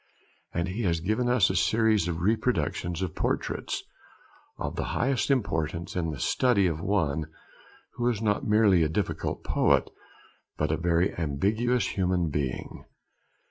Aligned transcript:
And 0.51 0.67
he 0.69 0.81
has 0.81 0.99
given 0.99 1.29
us 1.29 1.51
a 1.51 1.55
series 1.55 2.07
of 2.07 2.21
reproductions 2.21 3.03
of 3.03 3.13
portraits, 3.13 3.83
of 4.57 4.75
the 4.75 4.85
highest 4.97 5.29
importance 5.29 5.95
in 5.95 6.09
the 6.09 6.19
study 6.19 6.65
of 6.65 6.81
one 6.81 7.27
who 7.97 8.09
is 8.09 8.19
not 8.19 8.43
merely 8.43 8.81
a 8.81 8.89
difficult 8.89 9.43
poet, 9.43 9.91
but 10.57 10.71
a 10.71 10.75
very 10.77 11.15
ambiguous 11.19 11.89
human 11.89 12.29
being. 12.31 12.83